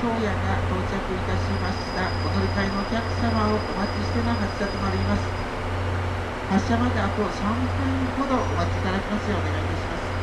[0.00, 2.18] 宗谷が到着いたしました。
[2.22, 5.36] お乗り換えのお客様をお待ちしての発車となります。
[6.48, 10.18] 発車まであと3分ほどお待ちいただきますようお願いいたします。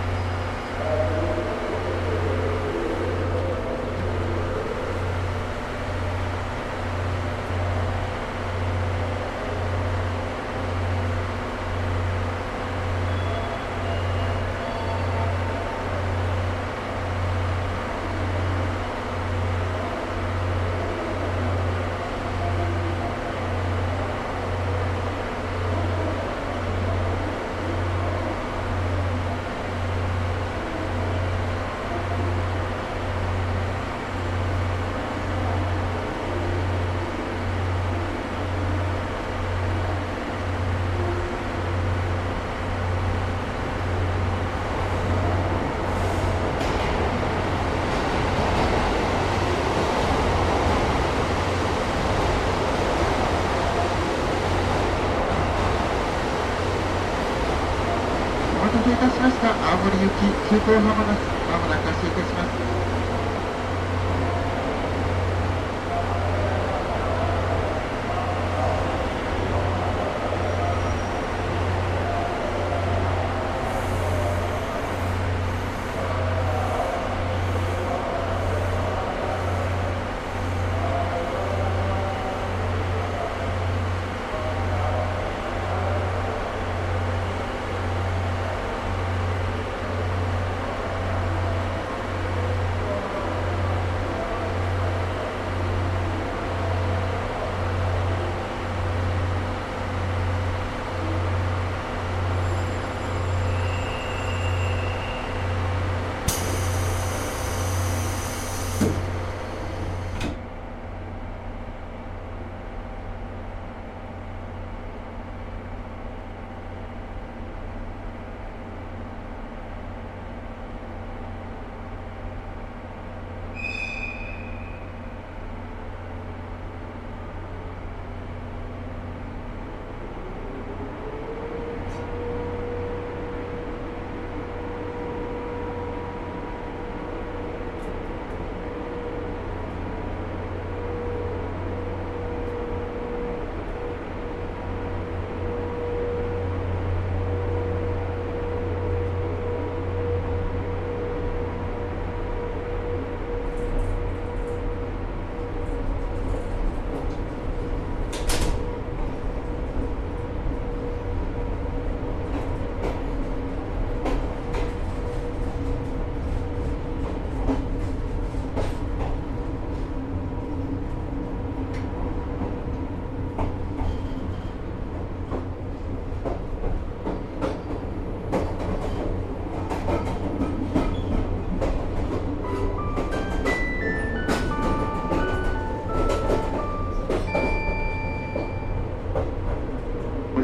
[58.97, 59.63] いたしました。
[59.63, 62.59] 青森行き急行浜松まもなく発車いたします。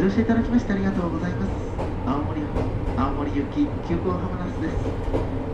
[0.03, 1.55] 乗車いただきましてありがとうございます。
[2.03, 4.75] 青森青森行き急行ハムナスです。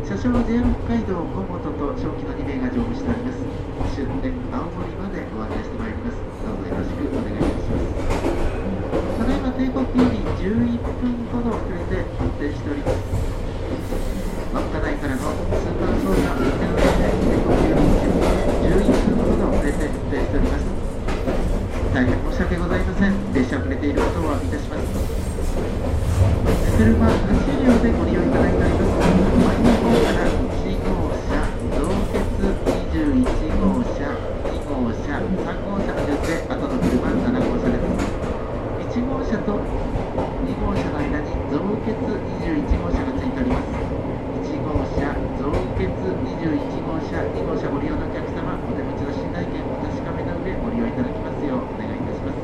[0.09, 3.45] 車掌は JR 北海道本本と正規の2名が乗務しております。
[3.93, 6.17] 終点青森までご案内してまいります。
[6.41, 8.49] どうぞよろしくお願いいたします。
[9.21, 13.05] ただいま定刻より11分ほど遅れて運転しております
[14.49, 17.85] 稚内からのスーパーソーダ運転をして定刻より
[18.65, 20.69] 11分ほど遅れて運転しております
[21.93, 24.85] 大変申し訳ございません列車遅れていることをお詫びいたします
[26.77, 32.23] 車8両でご利用いただいております前の方から1号車増鉄
[32.79, 33.27] 21
[33.59, 34.15] 号車
[34.47, 38.29] 2号車3号車の順で後の車7号車です
[38.89, 43.69] 1号車と2号車の間に増鉄21号車がついております
[44.45, 52.39] 1号車増鉄21号車2号車ご利用のお客様お手持ちの寝台券お確かめの上ご利用いただきますようお願いいたします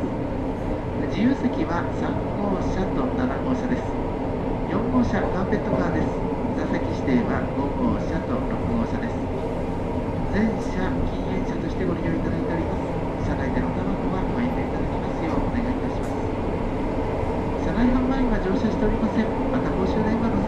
[1.15, 2.07] 自由席は3
[2.39, 3.83] 号車と7号車です。
[4.71, 6.07] 4号車カーペットカーです。
[6.55, 9.19] 座席指定は5号車と6号車です。
[10.31, 13.27] 全車禁煙車としてご利用いただいております。
[13.27, 16.31] 車内でのタバコはご遠慮いただきますようお願いいたします。
[17.59, 19.27] 車内販売員は乗車しておりません。
[19.51, 20.39] また公衆電話の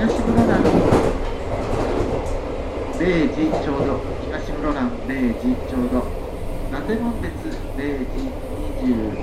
[0.00, 0.64] 東室蘭
[2.96, 3.04] 0
[3.36, 6.08] 時ちょうど東室蘭0時ちょうど
[6.70, 7.28] 伊達門別
[7.76, 8.32] 0時
[8.80, 9.20] 25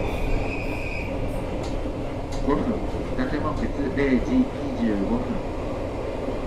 [2.45, 2.61] 分。
[3.11, 4.45] 伊達門別0時
[4.77, 5.41] 25分。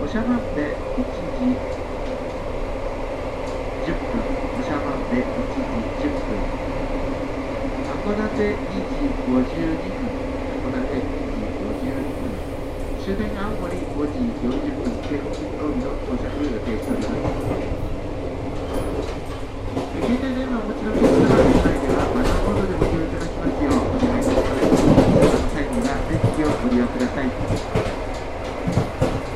[0.00, 1.59] おしゃまで1時
[3.82, 4.23] 10分。
[4.55, 5.59] おしゃまで1時
[5.99, 6.47] 10分。
[7.82, 10.30] 函館2時52分。
[13.11, 17.43] 終電青森5時40分京北通りの到着予定しております
[19.99, 24.79] 携帯電話をお持ちの方は車内ではマナーモードでご利用いただきますようお願いいたします
[25.51, 27.35] 最後には電気をご利用ください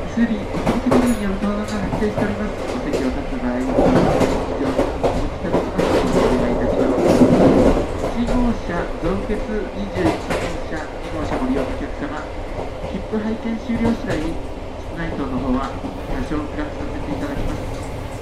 [0.07, 3.91] すでにお席による盗難が発生しておりますお席を立つ場合に必
[4.63, 7.11] 要お持ちいただきますようお願いいたします。
[8.23, 10.39] 1号車増結21号
[10.71, 12.44] 車2号車ご利用のお客様
[13.15, 14.27] 切符拝見終了次第室
[14.99, 17.63] 内灯の方は多少暗くさせていただきます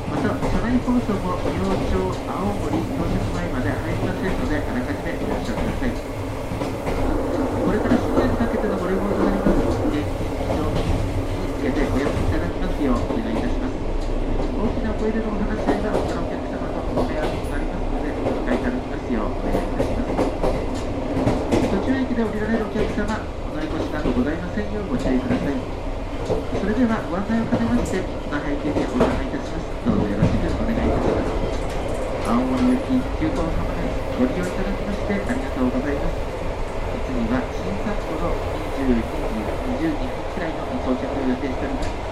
[0.05, 10.85] また車内放送も明朝青森到着前まで入りませんのであらかじめご了承くださいこれから室内にかけてのご旅行となります現金非常に
[11.57, 20.21] つけてお休みいただきますようお願いいたします大きな声でのお話し合いが他のお客様とご迷惑になりますのでお理解いただきますようお願いいたします
[21.81, 23.33] 途中駅で降りられるお客様
[24.03, 24.67] とございません。
[24.75, 25.55] ようご注意ください。
[26.59, 29.71] それではご案内を兼ねましての背景でお伺いいたします。
[29.87, 31.31] どうぞよろしくお願いいたします。
[32.27, 36.19] 青森行き急行浜ですご利用いただきましてありがとうございます。
[36.19, 38.35] 次は新札幌
[38.75, 39.39] 22時
[39.87, 42.12] 22分くらいの到着を予定しております。